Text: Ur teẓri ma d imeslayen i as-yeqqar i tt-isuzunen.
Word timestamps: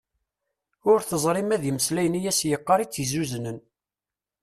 Ur 0.91 0.99
teẓri 1.09 1.43
ma 1.45 1.57
d 1.61 1.63
imeslayen 1.71 2.17
i 2.19 2.21
as-yeqqar 2.31 2.79
i 2.81 2.85
tt-isuzunen. 2.87 3.57